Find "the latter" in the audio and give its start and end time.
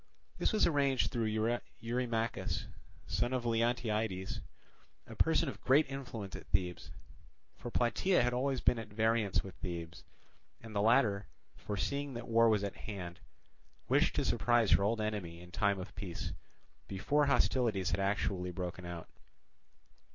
10.75-11.27